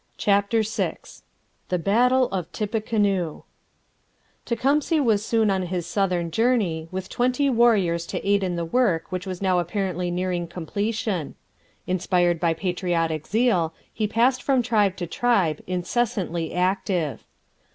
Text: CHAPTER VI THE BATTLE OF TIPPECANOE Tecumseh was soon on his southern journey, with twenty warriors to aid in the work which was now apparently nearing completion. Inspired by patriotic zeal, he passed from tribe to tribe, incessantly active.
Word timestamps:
CHAPTER 0.17 0.63
VI 0.63 0.97
THE 1.69 1.77
BATTLE 1.77 2.27
OF 2.29 2.51
TIPPECANOE 2.51 3.43
Tecumseh 4.45 4.99
was 5.03 5.23
soon 5.23 5.51
on 5.51 5.61
his 5.67 5.85
southern 5.85 6.31
journey, 6.31 6.87
with 6.89 7.07
twenty 7.07 7.51
warriors 7.51 8.07
to 8.07 8.27
aid 8.27 8.41
in 8.43 8.55
the 8.55 8.65
work 8.65 9.11
which 9.11 9.27
was 9.27 9.43
now 9.43 9.59
apparently 9.59 10.09
nearing 10.09 10.47
completion. 10.47 11.35
Inspired 11.85 12.39
by 12.39 12.55
patriotic 12.55 13.27
zeal, 13.27 13.75
he 13.93 14.07
passed 14.07 14.41
from 14.41 14.63
tribe 14.63 14.95
to 14.95 15.05
tribe, 15.05 15.61
incessantly 15.67 16.51
active. 16.55 17.23